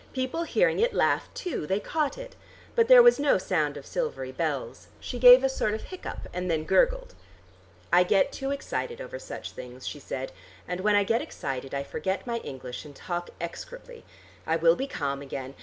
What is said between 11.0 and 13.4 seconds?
get excited I forget my English and talk